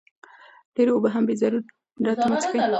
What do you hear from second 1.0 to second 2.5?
هم بې ضرورته مه